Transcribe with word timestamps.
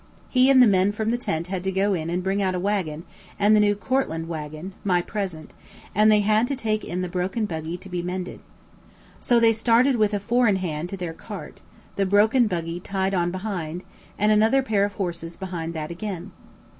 He 0.29 0.49
and 0.49 0.63
the 0.63 0.67
men 0.67 0.91
from 0.93 1.11
the 1.11 1.17
tent 1.19 1.45
had 1.45 1.63
to 1.63 1.71
go 1.71 1.93
in 1.93 2.09
and 2.09 2.23
bring 2.23 2.41
out 2.41 2.55
a 2.55 2.59
waggon 2.59 3.03
and 3.37 3.55
the 3.55 3.59
new 3.59 3.75
"Cortland 3.75 4.27
waggon" 4.27 4.73
(my 4.83 4.99
present), 4.99 5.51
and 5.93 6.11
they 6.11 6.21
had 6.21 6.47
to 6.47 6.55
take 6.55 6.83
in 6.83 7.03
the 7.03 7.07
broken 7.07 7.45
buggy 7.45 7.77
to 7.77 7.87
be 7.87 8.01
mended. 8.01 8.39
So 9.19 9.39
they 9.39 9.53
started 9.53 9.97
with 9.97 10.15
a 10.15 10.19
four 10.19 10.47
in 10.47 10.55
hand 10.55 10.89
to 10.89 10.97
their 10.97 11.13
cart, 11.13 11.61
the 11.97 12.07
broken 12.07 12.47
buggy 12.47 12.79
tied 12.79 13.13
on 13.13 13.29
behind, 13.29 13.83
and 14.17 14.31
another 14.31 14.63
pair 14.63 14.85
of 14.85 14.93
horses 14.93 15.35
behind 15.35 15.75
that 15.75 15.91
again. 15.91 16.31